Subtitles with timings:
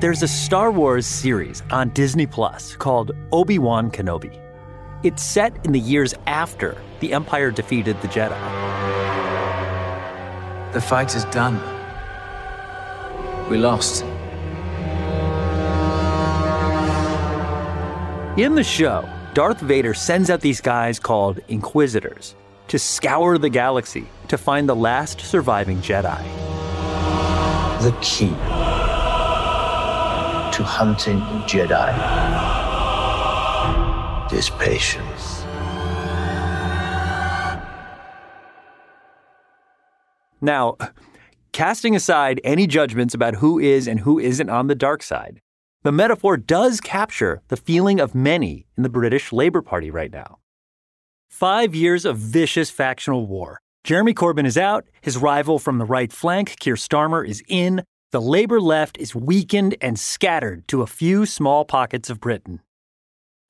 [0.00, 4.40] there's a Star Wars series on Disney Plus called Obi Wan Kenobi.
[5.02, 8.40] It's set in the years after the Empire defeated the Jedi.
[10.72, 11.60] The fight is done.
[13.50, 14.02] We lost.
[18.38, 22.36] In the show, Darth Vader sends out these guys called Inquisitors
[22.68, 26.22] to scour the galaxy to find the last surviving Jedi.
[27.82, 28.34] The key
[30.60, 31.90] to hunting Jedi
[34.30, 35.42] is patience.
[40.42, 40.76] Now,
[41.52, 45.40] casting aside any judgments about who is and who isn't on the dark side,
[45.82, 50.40] the metaphor does capture the feeling of many in the British Labour Party right now.
[51.30, 53.62] Five years of vicious factional war.
[53.82, 57.82] Jeremy Corbyn is out, his rival from the right flank, Keir Starmer, is in.
[58.12, 62.60] The Labour left is weakened and scattered to a few small pockets of Britain.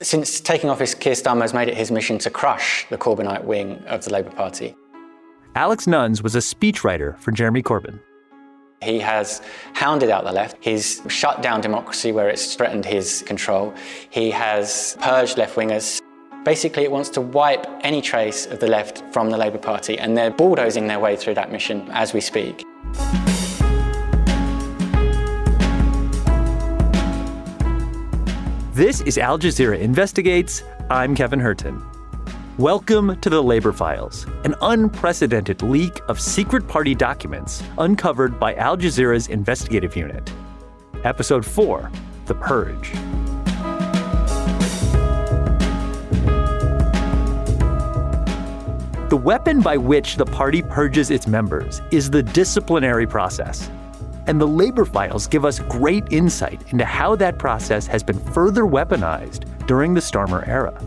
[0.03, 3.83] Since taking office, Keir Starmer has made it his mission to crush the Corbynite wing
[3.87, 4.77] of the Labour Party.
[5.55, 8.01] Alex Nunns was a speechwriter for Jeremy Corbyn.
[8.83, 9.41] He has
[9.73, 10.59] hounded out the left.
[10.61, 13.73] He's shut down democracy where it's threatened his control.
[14.11, 16.03] He has purged left wingers.
[16.45, 20.19] Basically, it wants to wipe any trace of the left from the Labour Party, and
[20.19, 22.67] they're bulldozing their way through that mission as we speak.
[28.81, 30.65] This is Al Jazeera Investigates.
[30.89, 31.85] I'm Kevin Hirten.
[32.57, 38.79] Welcome to the Labor Files, an unprecedented leak of secret party documents uncovered by Al
[38.79, 40.33] Jazeera's investigative unit.
[41.05, 41.93] Episode 4
[42.25, 42.93] The Purge.
[49.11, 53.71] The weapon by which the party purges its members is the disciplinary process.
[54.31, 58.63] And the labor files give us great insight into how that process has been further
[58.63, 60.81] weaponized during the Starmer era.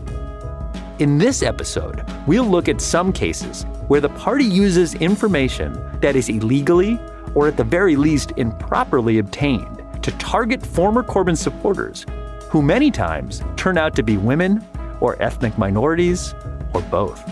[0.98, 6.30] In this episode, we'll look at some cases where the party uses information that is
[6.30, 6.98] illegally,
[7.34, 12.06] or at the very least improperly obtained, to target former Corbyn supporters,
[12.48, 14.66] who many times turn out to be women,
[15.00, 16.34] or ethnic minorities,
[16.72, 17.22] or both.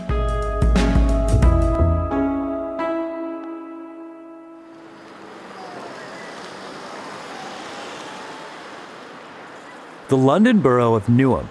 [10.12, 11.48] The London borough of Newham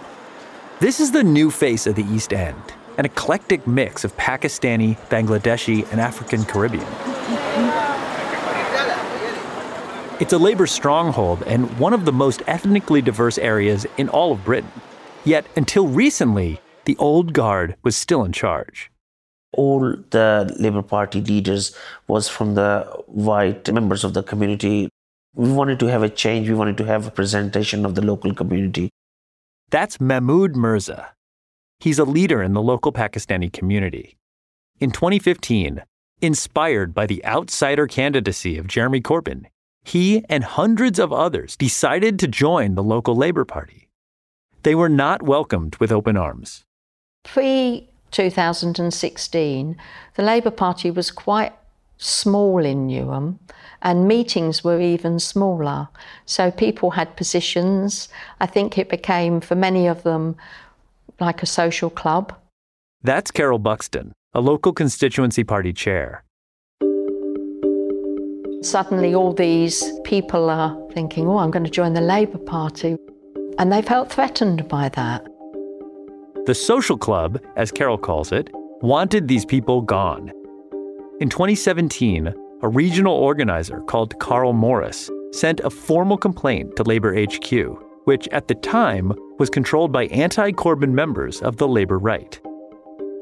[0.80, 2.62] this is the new face of the East End,
[3.00, 6.86] an eclectic mix of Pakistani, Bangladeshi, and African Caribbean.
[10.20, 14.46] It's a labor stronghold and one of the most ethnically diverse areas in all of
[14.46, 14.72] Britain.
[15.26, 18.92] Yet, until recently, the old guard was still in charge.
[19.54, 19.80] All
[20.12, 21.76] the Labour Party leaders
[22.08, 24.92] was from the white members of the community.
[25.34, 26.50] We wanted to have a change.
[26.50, 28.90] We wanted to have a presentation of the local community.
[29.70, 31.14] That's Mahmood Mirza.
[31.80, 34.18] He's a leader in the local Pakistani community.
[34.80, 35.84] In 2015,
[36.22, 39.46] inspired by the outsider candidacy of Jeremy Corbyn,
[39.84, 43.88] he and hundreds of others decided to join the local Labour Party.
[44.64, 46.64] They were not welcomed with open arms.
[47.24, 49.78] Pre 2016,
[50.16, 51.54] the Labour Party was quite
[52.02, 53.38] small in Newham
[53.82, 55.88] and meetings were even smaller.
[56.26, 58.10] So people had positions.
[58.40, 60.36] I think it became, for many of them,
[61.20, 62.34] like a social club.
[63.04, 66.24] That's Carol Buxton, a local constituency party chair.
[68.62, 72.96] Suddenly, all these people are thinking, oh, I'm going to join the Labour Party.
[73.58, 75.26] And they felt threatened by that.
[76.46, 78.50] The social club, as Carol calls it,
[78.82, 80.32] wanted these people gone.
[81.22, 82.34] In 2017,
[82.64, 87.52] a regional organizer called Carl Morris sent a formal complaint to Labor HQ,
[88.06, 92.42] which at the time was controlled by anti Corbyn members of the Labor right.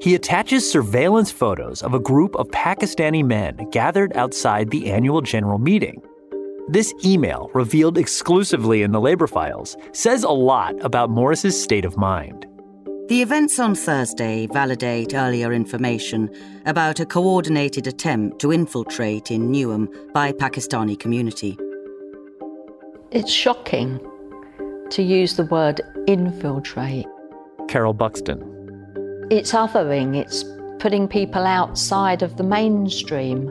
[0.01, 5.59] He attaches surveillance photos of a group of Pakistani men gathered outside the annual general
[5.59, 6.01] meeting.
[6.69, 11.97] This email, revealed exclusively in the Labor files, says a lot about Morris's state of
[11.97, 12.45] mind.
[13.09, 16.29] The events on Thursday validate earlier information
[16.67, 21.57] about a coordinated attempt to infiltrate in Newham by Pakistani community.
[23.09, 23.99] It's shocking
[24.91, 27.07] to use the word infiltrate.
[27.67, 28.43] Carol Buxton.
[29.31, 30.45] It's othering, it's
[30.77, 33.47] putting people outside of the mainstream.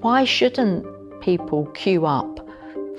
[0.00, 0.84] Why shouldn't
[1.20, 2.40] people queue up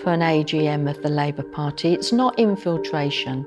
[0.01, 1.93] for an AGM of the Labour Party?
[1.93, 3.45] It's not infiltration.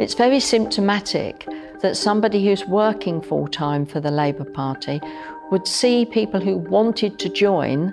[0.00, 1.46] It's very symptomatic
[1.82, 4.98] that somebody who's working full time for the Labour Party
[5.50, 7.92] would see people who wanted to join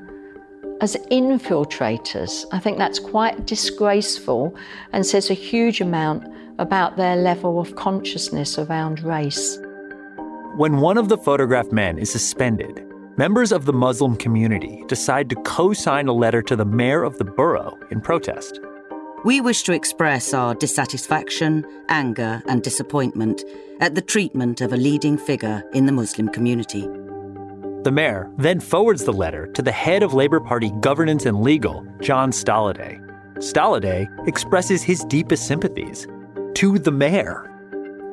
[0.79, 2.45] as infiltrators.
[2.53, 4.55] I think that's quite disgraceful
[4.93, 9.59] and says a huge amount about their level of consciousness around race.
[10.55, 12.85] When one of the photographed men is suspended,
[13.17, 17.17] members of the Muslim community decide to co sign a letter to the mayor of
[17.17, 18.61] the borough in protest.
[19.25, 23.43] We wish to express our dissatisfaction, anger, and disappointment
[23.79, 26.87] at the treatment of a leading figure in the Muslim community.
[27.81, 31.83] The mayor then forwards the letter to the head of Labour Party governance and legal,
[31.99, 33.03] John Stolliday.
[33.37, 36.05] Stolliday expresses his deepest sympathies
[36.53, 37.51] to the mayor.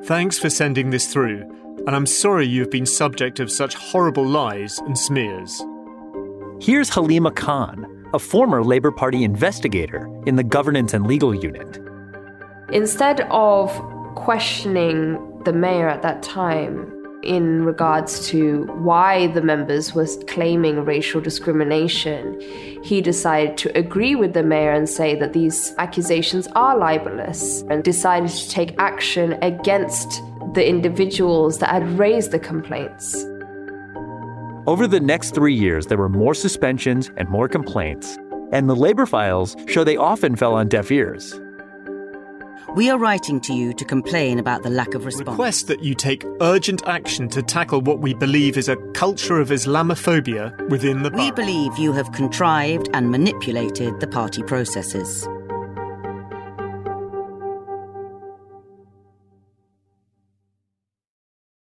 [0.04, 1.42] Thanks for sending this through,
[1.86, 5.62] and I'm sorry you've been subject of such horrible lies and smears.
[6.62, 11.80] Here's Halima Khan, a former Labour Party investigator in the governance and legal unit.
[12.72, 13.70] Instead of
[14.14, 16.92] questioning the mayor at that time
[17.24, 22.40] in regards to why the members was claiming racial discrimination,
[22.84, 27.82] he decided to agree with the mayor and say that these accusations are libelous and
[27.82, 30.22] decided to take action against
[30.52, 33.26] the individuals that had raised the complaints.
[34.66, 38.16] Over the next three years, there were more suspensions and more complaints,
[38.50, 41.38] and the labor files show they often fell on deaf ears.
[42.74, 45.28] We are writing to you to complain about the lack of response.
[45.28, 49.50] Request that you take urgent action to tackle what we believe is a culture of
[49.50, 55.28] Islamophobia within the We believe you have contrived and manipulated the party processes.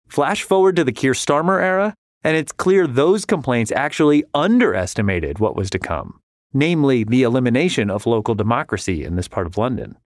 [0.07, 1.93] Flash forward to the Keir Starmer era,
[2.27, 6.19] and it's clear those complaints actually underestimated what was to come,
[6.53, 9.97] namely the elimination of local democracy in this part of London.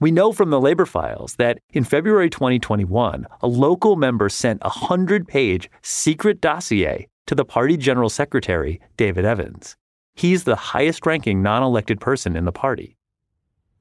[0.00, 4.70] We know from the labor files that in February 2021, a local member sent a
[4.70, 9.76] 100 page secret dossier to the party general secretary, David Evans.
[10.14, 12.96] He's the highest ranking non elected person in the party.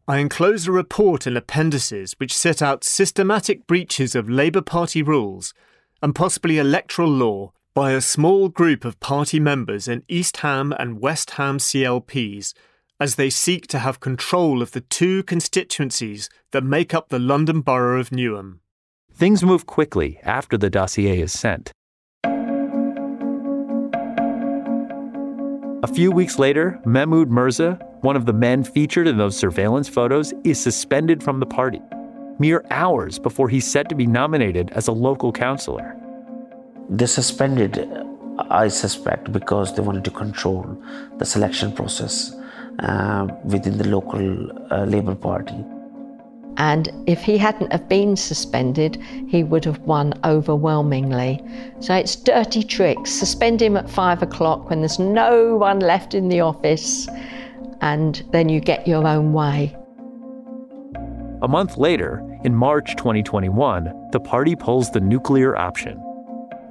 [0.06, 5.54] I enclose a report in appendices which set out systematic breaches of Labour Party rules
[6.02, 11.00] and possibly electoral law by a small group of party members in East Ham and
[11.00, 12.54] West Ham CLPs
[13.00, 17.62] as they seek to have control of the two constituencies that make up the London
[17.62, 18.60] Borough of Newham.
[19.14, 21.72] Things move quickly after the dossier is sent.
[25.84, 30.34] A few weeks later, Mehmood Mirza, one of the men featured in those surveillance photos,
[30.44, 31.82] is suspended from the party,
[32.40, 35.96] mere hours before he's set to be nominated as a local councillor.
[36.90, 37.90] They suspended,
[38.50, 40.82] I suspect, because they wanted to control
[41.18, 42.34] the selection process
[42.80, 45.66] uh, within the local uh, Labour Party.
[46.60, 48.96] And if he hadn't have been suspended,
[49.28, 51.40] he would have won overwhelmingly.
[51.80, 53.12] So it's dirty tricks.
[53.12, 57.08] Suspend him at five o'clock when there's no one left in the office,
[57.82, 59.76] and then you get your own way.
[61.44, 66.02] A month later, in March 2021, the party pulls the nuclear option.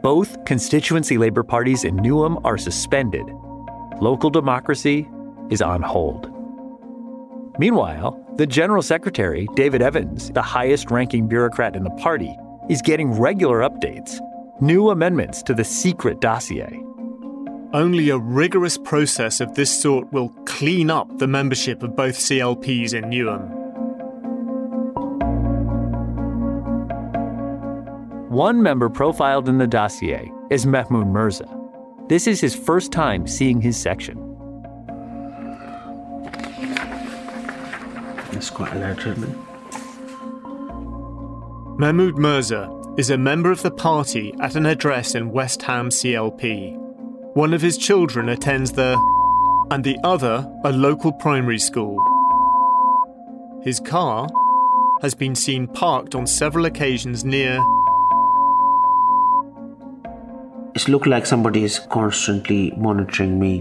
[0.02, 3.26] Both constituency Labour parties in Newham are suspended.
[4.00, 5.08] Local democracy
[5.50, 6.30] is on hold.
[7.58, 12.36] Meanwhile, the General Secretary, David Evans, the highest ranking bureaucrat in the party,
[12.68, 14.20] is getting regular updates,
[14.60, 16.82] new amendments to the secret dossier.
[17.72, 22.94] Only a rigorous process of this sort will clean up the membership of both CLPs
[22.94, 23.55] in Newham.
[28.36, 31.48] One member profiled in the dossier is Mehmood Mirza.
[32.10, 34.18] This is his first time seeing his section.
[38.32, 39.04] It's quite a large
[41.78, 46.76] Mehmood Mirza is a member of the party at an address in West Ham CLP.
[47.32, 48.98] One of his children attends the
[49.70, 51.96] and the other a local primary school.
[53.62, 54.28] His car
[55.00, 57.64] has been seen parked on several occasions near
[60.76, 63.60] It looked like somebody is constantly monitoring me,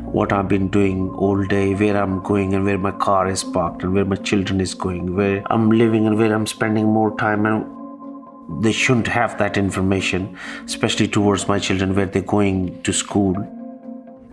[0.00, 3.82] what I've been doing all day, where I'm going and where my car is parked
[3.82, 7.44] and where my children is going, where I'm living and where I'm spending more time
[7.44, 13.36] and they shouldn't have that information, especially towards my children where they're going to school.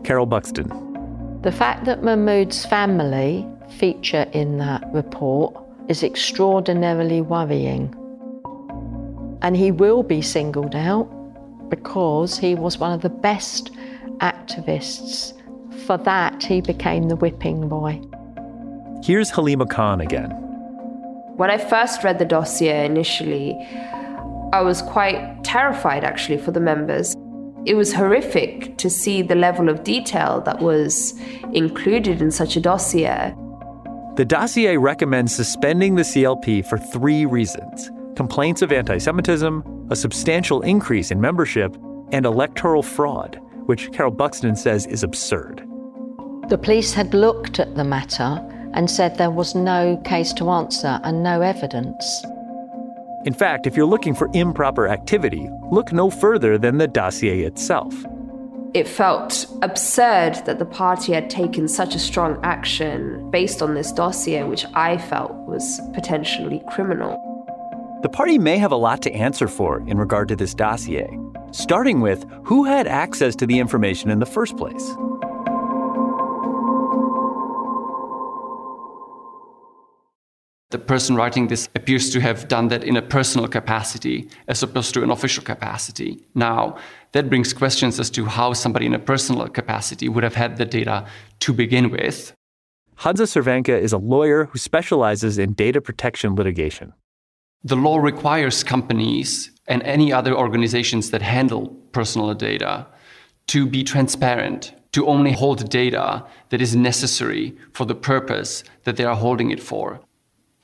[0.06, 0.70] Carol Buxton.
[1.42, 3.46] The fact that Mehmood's family
[3.78, 5.54] feature in that report
[5.90, 7.94] is extraordinarily worrying.
[9.42, 11.12] And he will be singled out
[11.72, 13.72] because he was one of the best
[14.20, 15.34] activists.
[15.88, 18.00] For that, he became the whipping boy.
[19.04, 20.30] Here's Halima Khan again.
[21.38, 23.56] When I first read the dossier initially,
[24.54, 27.16] I was quite terrified actually for the members.
[27.66, 31.20] It was horrific to see the level of detail that was
[31.54, 33.34] included in such a dossier.
[34.18, 40.62] The dossier recommends suspending the CLP for three reasons complaints of anti Semitism, a substantial
[40.62, 41.76] increase in membership,
[42.14, 45.68] and electoral fraud, which Carol Buxton says is absurd.
[46.48, 48.40] The police had looked at the matter
[48.74, 52.24] and said there was no case to answer and no evidence.
[53.26, 57.94] In fact, if you're looking for improper activity, look no further than the dossier itself.
[58.74, 63.92] It felt absurd that the party had taken such a strong action based on this
[63.92, 67.31] dossier, which I felt was potentially criminal.
[68.02, 71.20] The party may have a lot to answer for in regard to this dossier,
[71.52, 74.96] starting with who had access to the information in the first place.
[80.72, 84.94] the person writing this appears to have done that in a personal capacity as opposed
[84.94, 86.26] to an official capacity.
[86.34, 86.78] Now,
[87.12, 90.66] that brings questions as to how somebody in a personal capacity would have had the
[90.66, 91.06] data
[91.42, 92.34] to begin with.
[93.00, 96.94] Hadza Cervenka is a lawyer who specializes in data protection litigation.
[97.64, 102.88] The law requires companies and any other organizations that handle personal data
[103.48, 109.04] to be transparent, to only hold data that is necessary for the purpose that they
[109.04, 110.00] are holding it for.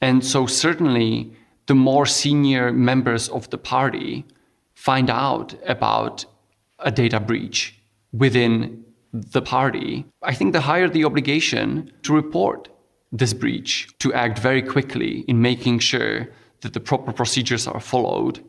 [0.01, 1.32] And so, certainly,
[1.68, 4.25] the more senior members of the party
[4.74, 6.25] find out about
[6.80, 7.80] a data breach
[8.12, 12.70] within the party, I think the higher the obligation to report
[13.12, 16.30] this breach, to act very quickly in making sure
[16.62, 18.44] that the proper procedures are followed.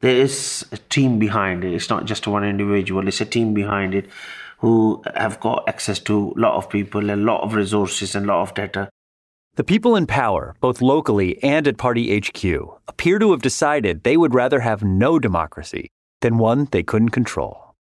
[0.00, 1.74] There is a team behind it.
[1.74, 4.08] It's not just one individual, it's a team behind it
[4.58, 8.28] who have got access to a lot of people, a lot of resources, and a
[8.28, 8.88] lot of data.
[9.56, 12.44] The people in power, both locally and at Party HQ,
[12.88, 15.90] appear to have decided they would rather have no democracy
[16.22, 17.74] than one they couldn't control.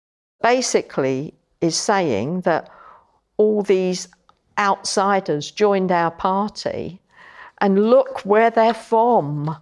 [0.43, 2.69] Basically, is saying that
[3.37, 4.09] all these
[4.59, 7.01] outsiders joined our party
[7.63, 9.57] and look where they're from.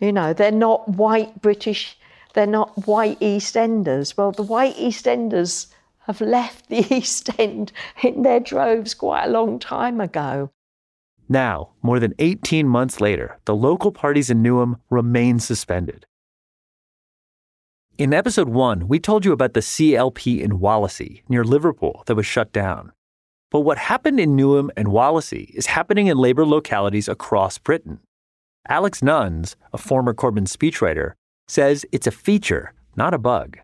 [0.00, 1.96] You know, they're not white British,
[2.34, 4.16] they're not white East Enders.
[4.16, 5.68] Well, the white East Enders
[6.06, 7.70] have left the East End
[8.02, 10.50] in their droves quite a long time ago.
[11.28, 16.06] Now, more than 18 months later, the local parties in Newham remain suspended.
[17.98, 22.24] In episode 1, we told you about the CLP in Wallasey, near Liverpool, that was
[22.24, 22.92] shut down.
[23.50, 28.00] But what happened in Newham and Wallasey is happening in Labour localities across Britain.
[28.68, 31.14] Alex Nunns, a former Corbyn speechwriter,
[31.46, 33.58] says it's a feature, not a bug.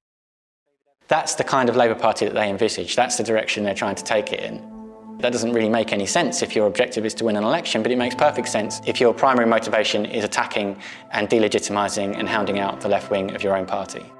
[1.08, 2.96] That's the kind of Labour Party that they envisage.
[2.96, 4.74] That's the direction they're trying to take it in.
[5.18, 7.92] That doesn't really make any sense if your objective is to win an election, but
[7.92, 10.80] it makes perfect sense if your primary motivation is attacking
[11.12, 14.10] and delegitimising and hounding out the left wing of your own party.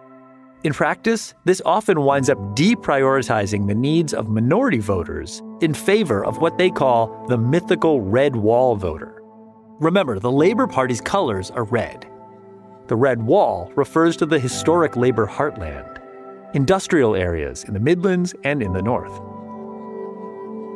[0.65, 6.39] In practice, this often winds up deprioritizing the needs of minority voters in favor of
[6.39, 9.23] what they call the mythical red wall voter.
[9.79, 12.07] Remember, the Labour Party's colors are red.
[12.87, 16.01] The red wall refers to the historic Labour heartland,
[16.55, 19.21] industrial areas in the Midlands and in the North.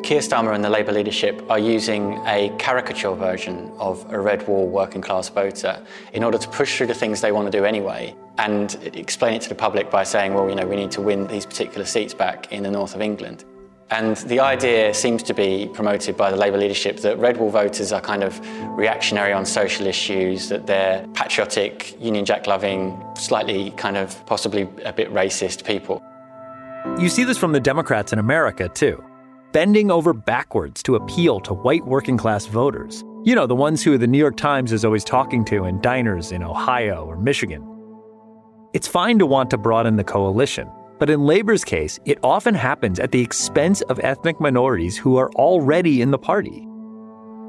[0.02, 4.67] Keir Starmer and the Labour leadership are using a caricature version of a red wall
[4.67, 8.14] working class voter in order to push through the things they want to do anyway
[8.38, 11.26] and explain it to the public by saying, well, you know, we need to win
[11.26, 13.45] these particular seats back in the north of England.
[13.90, 17.93] And the idea seems to be promoted by the Labour leadership that red wall voters
[17.93, 18.38] are kind of
[18.78, 24.93] reactionary on social issues, that they're patriotic, Union Jack loving, slightly kind of possibly a
[24.93, 26.02] bit racist people.
[26.99, 29.02] You see this from the Democrats in America, too
[29.52, 33.05] bending over backwards to appeal to white working class voters.
[33.25, 36.33] You know, the ones who the New York Times is always talking to in diners
[36.33, 37.67] in Ohio or Michigan.
[38.75, 43.00] It's fine to want to broaden the coalition, but in Labor's case, it often happens
[43.00, 46.67] at the expense of ethnic minorities who are already in the party.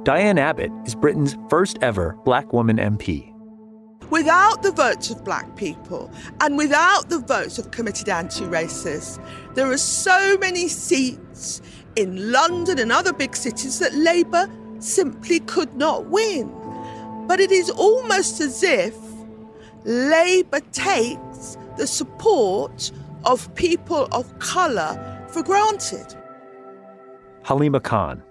[0.04, 3.29] Diane Abbott is Britain's first ever black woman MP.
[4.10, 6.12] Without the votes of black people
[6.42, 9.24] and without the votes of committed anti racists,
[9.54, 11.62] there are so many seats
[11.96, 14.50] in London and other big cities that Labour
[14.80, 16.52] simply could not win.
[17.28, 18.96] But it is almost as if
[19.86, 22.92] Labour takes the support
[23.26, 26.16] of people of colour for granted.
[27.44, 28.24] Halima Khan.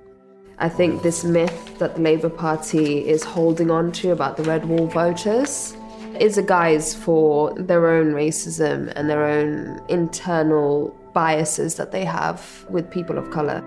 [0.60, 1.02] I think mm.
[1.02, 5.76] this myth that the Labour Party is holding on to about the Red Wall voters
[6.18, 12.66] is a guise for their own racism and their own internal biases that they have
[12.68, 13.62] with people of color.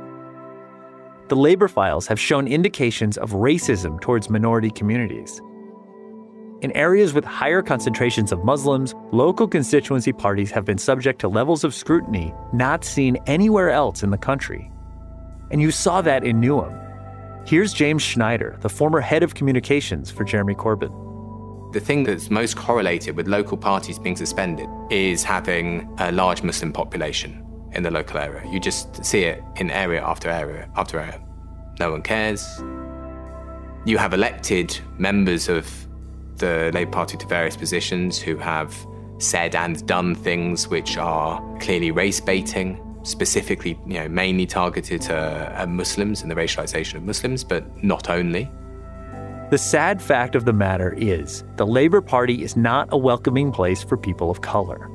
[1.29, 5.41] The labor files have shown indications of racism towards minority communities.
[6.61, 11.63] In areas with higher concentrations of Muslims, local constituency parties have been subject to levels
[11.63, 14.69] of scrutiny not seen anywhere else in the country.
[15.51, 16.77] And you saw that in Newham.
[17.45, 21.73] Here's James Schneider, the former head of communications for Jeremy Corbyn.
[21.73, 26.71] The thing that's most correlated with local parties being suspended is having a large Muslim
[26.71, 28.49] population in the local area.
[28.49, 31.21] You just see it in area after area after area.
[31.79, 32.61] No one cares.
[33.85, 35.69] You have elected members of
[36.37, 38.75] the Labour Party to various positions who have
[39.17, 45.61] said and done things which are clearly race baiting, specifically, you know, mainly targeted at
[45.61, 48.49] uh, Muslims and the racialization of Muslims, but not only.
[49.51, 53.83] The sad fact of the matter is, the Labour Party is not a welcoming place
[53.83, 54.89] for people of color.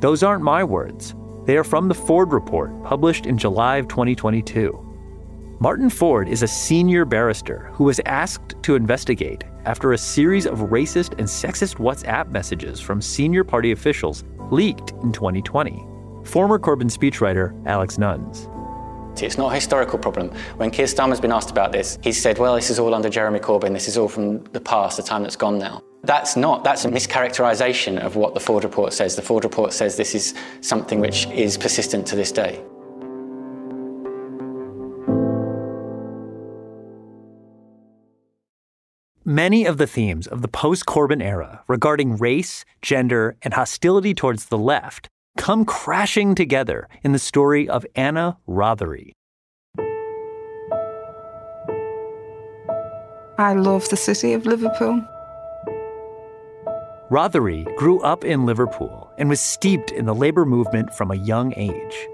[0.00, 1.14] Those aren't my words.
[1.44, 4.84] They are from the Forde Report, published in July of 2022.
[5.60, 10.58] Martin Forde is a senior barrister who was asked to investigate after a series of
[10.70, 15.84] racist and sexist WhatsApp messages from senior party officials leaked in 2020.
[16.28, 18.50] Former Corbyn speechwriter Alex Nunns.
[19.22, 20.30] It's not a historical problem.
[20.58, 23.40] When Keir Starmer's been asked about this, he said, well, this is all under Jeremy
[23.40, 25.82] Corbyn, this is all from the past, the time that's gone now.
[26.04, 29.16] That's not, that's a mischaracterisation of what the Forde report says.
[29.16, 32.62] The Forde report says this is something which is persistent to this day.
[39.24, 44.46] Many of the themes of the post Corbyn era regarding race, gender, and hostility towards
[44.46, 49.12] the left come crashing together in the story of Anna Rothery.
[53.38, 55.00] I love the city of Liverpool.
[57.10, 61.54] Rothery grew up in Liverpool and was steeped in the labour movement from a young
[61.56, 62.08] age.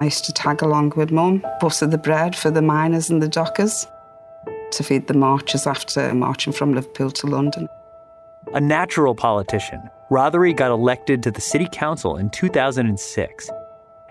[0.00, 3.28] I used to tag along with mum, butter the bread for the miners and the
[3.28, 3.86] dockers
[4.70, 7.68] to feed the marchers after marching from Liverpool to London.
[8.52, 13.50] A natural politician, Rothery got elected to the city council in 2006,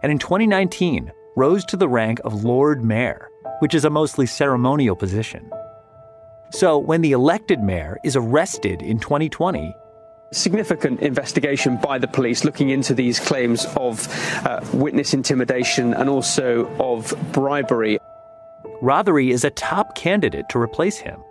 [0.01, 4.95] and in 2019 rose to the rank of Lord Mayor, which is a mostly ceremonial
[4.95, 5.49] position.
[6.51, 9.73] So when the elected mayor is arrested in 2020,
[10.31, 14.07] significant investigation by the police looking into these claims of
[14.45, 17.99] uh, witness intimidation and also of bribery.
[18.81, 21.23] Rothery is a top candidate to replace him.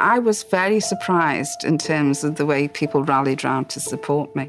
[0.00, 4.48] I was very surprised in terms of the way people rallied round to support me.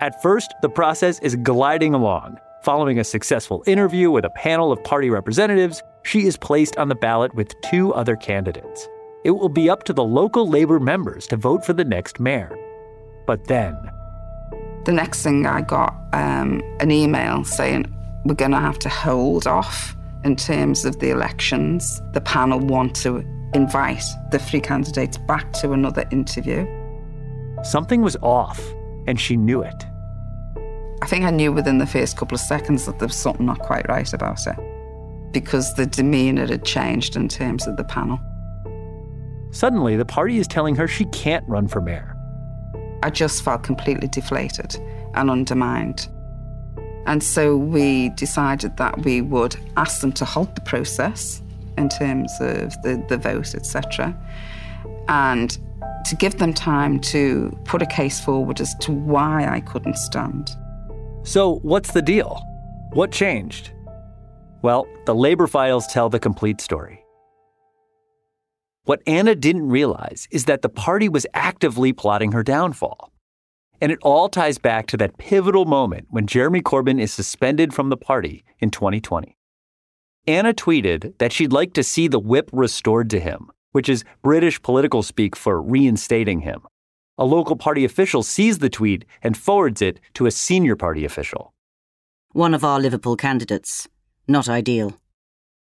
[0.00, 2.38] At first, the process is gliding along.
[2.62, 6.94] Following a successful interview with a panel of party representatives, she is placed on the
[6.94, 8.88] ballot with two other candidates.
[9.24, 12.56] It will be up to the local Labour members to vote for the next mayor.
[13.26, 13.76] But then.
[14.84, 17.92] The next thing I got um, an email saying,
[18.24, 22.00] We're going to have to hold off in terms of the elections.
[22.12, 26.66] The panel want to invite the three candidates back to another interview.
[27.62, 28.60] Something was off,
[29.06, 29.86] and she knew it.
[31.02, 33.58] I think I knew within the first couple of seconds that there was something not
[33.58, 34.56] quite right about it
[35.32, 38.18] because the demeanour had changed in terms of the panel.
[39.52, 42.16] Suddenly, the party is telling her she can't run for mayor.
[43.02, 44.76] I just felt completely deflated
[45.14, 46.08] and undermined.
[47.06, 51.42] And so we decided that we would ask them to halt the process
[51.80, 54.16] in terms of the, the vote, etc.,
[55.08, 55.58] and
[56.04, 60.50] to give them time to put a case forward as to why I couldn't stand.
[61.24, 62.40] So, what's the deal?
[62.92, 63.72] What changed?
[64.62, 67.04] Well, the Labour files tell the complete story.
[68.84, 73.12] What Anna didn't realize is that the party was actively plotting her downfall.
[73.80, 77.88] And it all ties back to that pivotal moment when Jeremy Corbyn is suspended from
[77.88, 79.36] the party in 2020.
[80.26, 84.60] Anna tweeted that she'd like to see the whip restored to him, which is British
[84.62, 86.62] political speak for reinstating him.
[87.16, 91.52] A local party official sees the tweet and forwards it to a senior party official.
[92.32, 93.88] One of our Liverpool candidates.
[94.28, 94.96] Not ideal.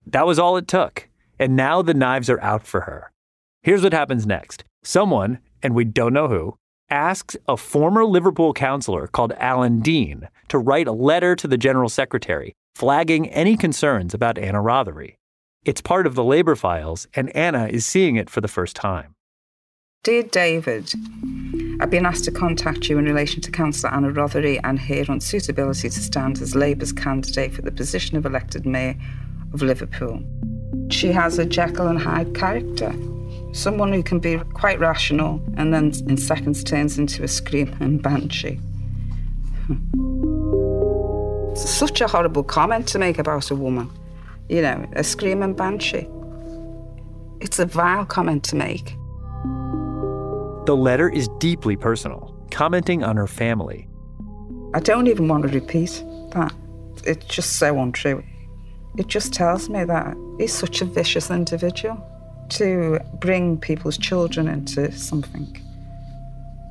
[0.07, 1.09] That was all it took,
[1.39, 3.13] and now the knives are out for her.
[3.63, 6.57] Here's what happens next someone, and we don't know who,
[6.91, 11.89] asks a former Liverpool councillor called Alan Dean to write a letter to the General
[11.89, 15.17] Secretary flagging any concerns about Anna Rothery.
[15.65, 19.15] It's part of the Labour files, and Anna is seeing it for the first time.
[20.03, 20.91] Dear David,
[21.81, 25.93] I've been asked to contact you in relation to Councillor Anna Rothery and her unsuitability
[25.93, 28.97] to stand as Labour's candidate for the position of elected Mayor
[29.53, 30.23] of Liverpool.
[30.89, 32.95] She has a Jekyll and Hyde character,
[33.53, 38.55] someone who can be quite rational and then in seconds turns into a screaming banshee.
[39.67, 40.10] Hmm.
[41.61, 43.91] Such a horrible comment to make about a woman,
[44.49, 46.09] you know, a screaming banshee.
[47.41, 48.97] It's a vile comment to make.
[50.67, 53.89] The letter is deeply personal, commenting on her family.
[54.75, 56.53] I don't even want to repeat that.
[57.05, 58.23] It's just so untrue.
[58.99, 61.97] It just tells me that he's such a vicious individual
[62.51, 65.57] to bring people's children into something.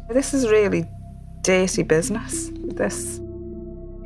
[0.10, 0.86] This is really
[1.42, 3.20] dirty business, this.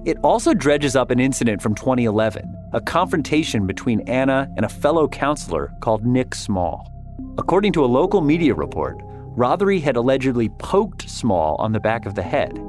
[0.05, 5.07] It also dredges up an incident from 2011, a confrontation between Anna and a fellow
[5.07, 6.91] counselor called Nick Small.
[7.37, 8.97] According to a local media report,
[9.37, 12.59] Rothery had allegedly poked Small on the back of the head.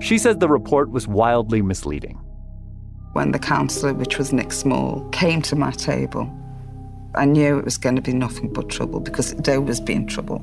[0.00, 2.20] She says the report was wildly misleading.
[3.14, 6.30] When the counsellor, which was Nick Small, came to my table,
[7.14, 10.36] I knew it was going to be nothing but trouble because Dave was being trouble.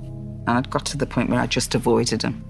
[0.48, 2.44] And I'd got to the point where I just avoided him.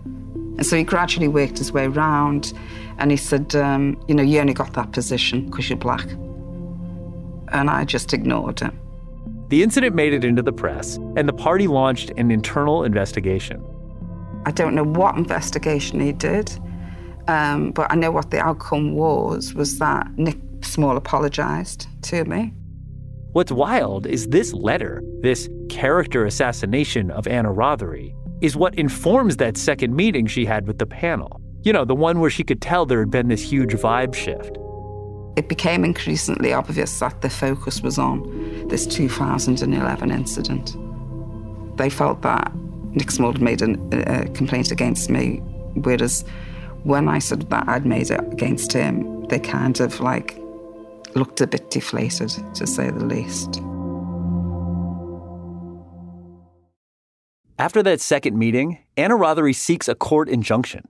[0.59, 2.51] And so he gradually worked his way round
[2.97, 6.05] and he said, um, You know, you only got that position because you're black.
[7.53, 8.77] And I just ignored him.
[9.47, 13.63] The incident made it into the press, and the party launched an internal investigation.
[14.45, 16.51] I don't know what investigation he did,
[17.29, 22.53] um, but I know what the outcome was, was that Nick Small apologised to me.
[23.31, 29.57] What's wild is this letter, this character assassination of Anna Rothery, is what informs that
[29.57, 31.41] second meeting she had with the panel.
[31.63, 34.57] You know, the one where she could tell there had been this huge vibe shift.
[35.35, 40.75] It became increasingly obvious that the focus was on this 2011 incident.
[41.77, 42.51] They felt that
[42.91, 45.37] Nick Small had made an, uh, a complaint against me,
[45.75, 46.25] whereas
[46.83, 50.37] when I said that I'd made it against him, they kind of like
[51.15, 53.61] looked a bit deflated, to say the least.
[57.59, 60.87] After that second meeting, Anna Rothery seeks a court injunction.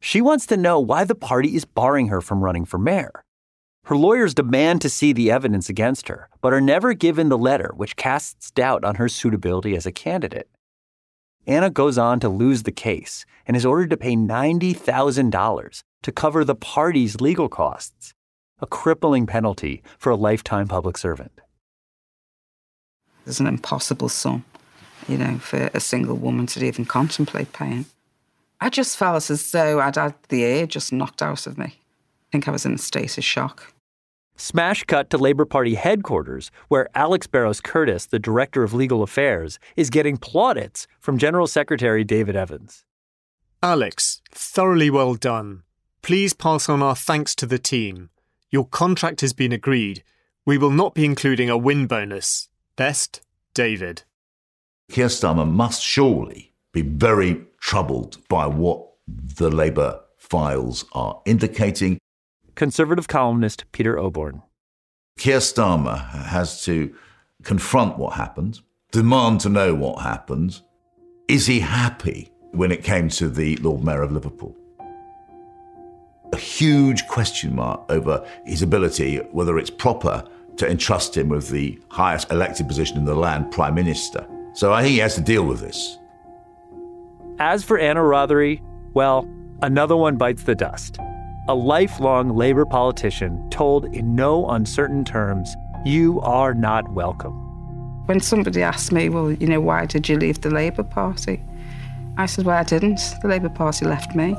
[0.00, 3.24] She wants to know why the party is barring her from running for mayor.
[3.86, 7.72] Her lawyers demand to see the evidence against her, but are never given the letter,
[7.74, 10.48] which casts doubt on her suitability as a candidate.
[11.48, 16.44] Anna goes on to lose the case and is ordered to pay $90,000 to cover
[16.44, 18.14] the party's legal costs,
[18.60, 21.40] a crippling penalty for a lifetime public servant.
[23.26, 24.44] It's an impossible sum
[25.08, 27.86] you know, for a single woman to even contemplate paying.
[28.60, 31.66] I just felt as though I'd had the air just knocked out of me.
[31.66, 33.74] I think I was in a state of shock.
[34.36, 39.60] Smash cut to Labour Party headquarters, where Alex Barros Curtis, the Director of Legal Affairs,
[39.76, 42.84] is getting plaudits from General Secretary David Evans.
[43.62, 45.62] Alex, thoroughly well done.
[46.02, 48.10] Please pass on our thanks to the team.
[48.50, 50.02] Your contract has been agreed.
[50.44, 52.48] We will not be including a win bonus.
[52.76, 53.22] Best,
[53.54, 54.02] David.
[54.90, 61.98] Keir Starmer must surely be very troubled by what the Labour files are indicating.
[62.54, 64.42] Conservative columnist Peter Oborne.
[65.18, 66.94] Keir Starmer has to
[67.42, 70.60] confront what happened, demand to know what happened.
[71.28, 74.56] Is he happy when it came to the Lord Mayor of Liverpool?
[76.32, 80.24] A huge question mark over his ability, whether it's proper
[80.56, 84.26] to entrust him with the highest elected position in the land, Prime Minister.
[84.54, 85.98] So I think he has to deal with this.
[87.40, 88.62] As for Anna Rothery,
[88.94, 89.28] well,
[89.62, 90.98] another one bites the dust.
[91.48, 97.32] A lifelong Labour politician told in no uncertain terms, You are not welcome.
[98.06, 101.42] When somebody asked me, Well, you know, why did you leave the Labour Party?
[102.16, 103.00] I said, Well, I didn't.
[103.22, 104.36] The Labour Party left me.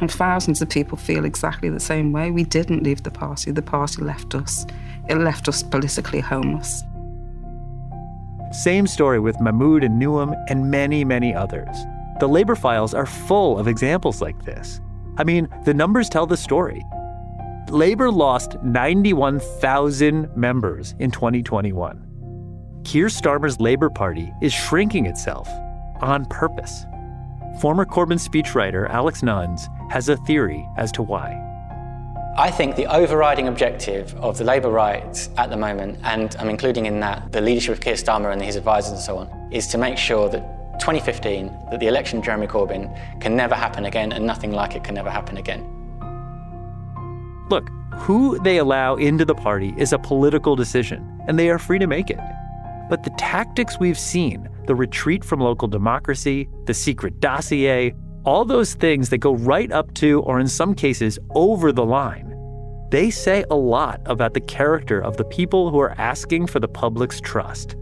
[0.00, 2.32] And thousands of people feel exactly the same way.
[2.32, 4.66] We didn't leave the party, the party left us.
[5.08, 6.82] It left us politically homeless.
[8.52, 11.76] Same story with Mahmood and Newham and many, many others.
[12.18, 14.80] The labor files are full of examples like this.
[15.18, 16.82] I mean, the numbers tell the story.
[17.68, 22.80] Labor lost 91,000 members in 2021.
[22.84, 25.48] Keir Starmer's Labour Party is shrinking itself
[26.00, 26.86] on purpose.
[27.60, 31.44] Former Corbyn speechwriter Alex Nunns has a theory as to why.
[32.38, 36.86] I think the overriding objective of the Labour right at the moment, and I'm including
[36.86, 39.76] in that the leadership of Keir Starmer and his advisors and so on, is to
[39.76, 44.24] make sure that 2015, that the election of Jeremy Corbyn can never happen again and
[44.24, 45.66] nothing like it can never happen again.
[47.50, 51.80] Look, who they allow into the party is a political decision, and they are free
[51.80, 52.20] to make it.
[52.88, 58.74] But the tactics we've seen, the retreat from local democracy, the secret dossier, all those
[58.74, 62.27] things that go right up to, or in some cases, over the line,
[62.90, 66.68] they say a lot about the character of the people who are asking for the
[66.68, 67.76] public's trust.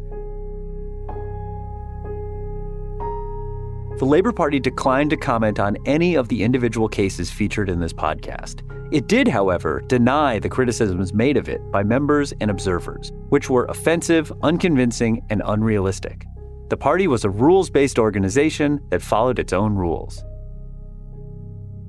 [3.99, 7.95] The Labour Party declined to comment on any of the individual cases featured in this
[7.95, 8.61] podcast.
[8.92, 13.64] It did, however, deny the criticisms made of it by members and observers, which were
[13.66, 16.27] offensive, unconvincing, and unrealistic.
[16.69, 20.23] The party was a rules based organization that followed its own rules.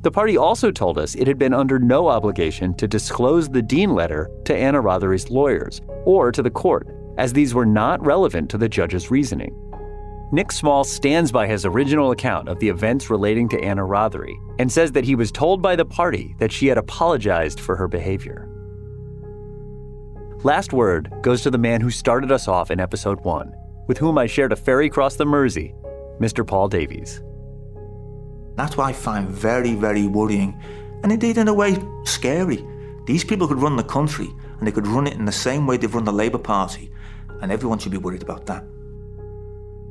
[0.01, 3.93] The party also told us it had been under no obligation to disclose the Dean
[3.93, 8.57] letter to Anna Rothery's lawyers or to the court, as these were not relevant to
[8.57, 9.55] the judge's reasoning.
[10.31, 14.71] Nick Small stands by his original account of the events relating to Anna Rothery and
[14.71, 18.49] says that he was told by the party that she had apologized for her behavior.
[20.43, 23.55] Last word goes to the man who started us off in episode one,
[23.87, 25.73] with whom I shared a ferry across the Mersey,
[26.19, 26.45] Mr.
[26.45, 27.23] Paul Davies.
[28.57, 30.59] That's what I find very, very worrying,
[31.03, 32.65] and indeed, in a way, scary.
[33.05, 35.77] These people could run the country, and they could run it in the same way
[35.77, 36.91] they've run the Labour Party,
[37.41, 38.65] and everyone should be worried about that.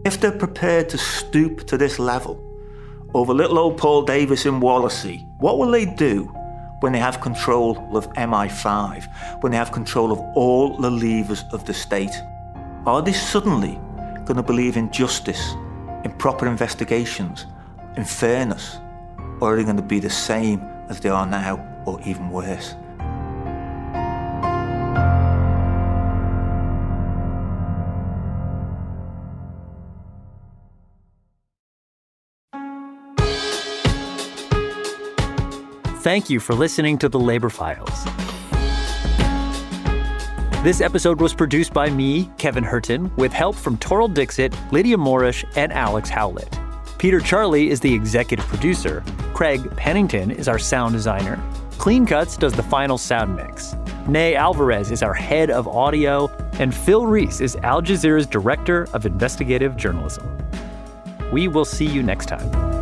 [0.05, 2.43] If they're prepared to stoop to this level
[3.15, 6.25] over little old Paul Davis in Wallasey, what will they do
[6.81, 11.65] when they have control of MI5, when they have control of all the levers of
[11.67, 12.15] the state?
[12.85, 13.81] Are they suddenly
[14.27, 15.55] going to believe in justice,
[16.05, 17.47] in proper investigations,
[17.97, 18.77] in fairness?
[19.41, 22.75] Or are they going to be the same as they are now, or even worse?
[36.03, 38.05] Thank you for listening to the Labor Files.
[40.63, 45.45] This episode was produced by me, Kevin Hirten, with help from Toral Dixit, Lydia Morish,
[45.57, 46.59] and Alex Howlett.
[47.07, 49.05] Peter Charley is the executive producer.
[49.33, 51.41] Craig Pennington is our sound designer.
[51.79, 53.77] Clean Cuts does the final sound mix.
[54.09, 59.07] Ney Alvarez is our head of audio, and Phil Rees is Al Jazeera's director of
[59.07, 60.27] investigative journalism.
[61.31, 62.76] We will see you next time.